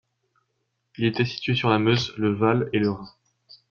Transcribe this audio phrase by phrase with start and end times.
[0.97, 3.05] Il était situé sur la Meuse, le Waal et le Rhin.